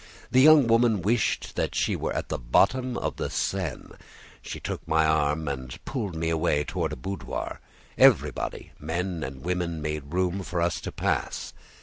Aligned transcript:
The 0.31 0.41
young 0.41 0.65
woman 0.65 1.03
wished 1.03 1.55
that 1.57 1.75
she 1.75 1.95
were 1.95 2.11
at 2.11 2.29
the 2.29 2.39
bottom 2.39 2.97
of 2.97 3.17
the 3.17 3.29
Seine. 3.29 3.89
She 4.41 4.59
took 4.59 4.87
my 4.87 5.05
arm 5.05 5.47
and 5.47 5.77
pulled 5.85 6.15
me 6.15 6.31
away 6.31 6.63
toward 6.63 6.91
a 6.91 6.95
boudoir. 6.95 7.59
Everybody, 7.99 8.71
men 8.79 9.23
and 9.23 9.43
women, 9.45 9.79
made 9.79 10.11
room 10.11 10.41
for 10.41 10.59
us 10.59 10.81
to 10.81 10.91
pass. 10.91 11.53